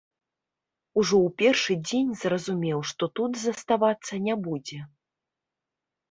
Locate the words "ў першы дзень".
1.17-2.09